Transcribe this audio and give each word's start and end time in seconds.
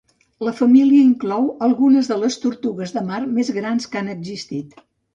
La 0.45 0.53
família 0.59 1.03
inclou 1.09 1.45
algunes 1.67 2.11
de 2.13 2.19
les 2.23 2.39
tortugues 2.49 2.97
de 2.99 3.07
mar 3.13 3.23
més 3.39 3.55
grans 3.63 3.91
que 3.93 4.05
han 4.05 4.15
existit. 4.21 4.79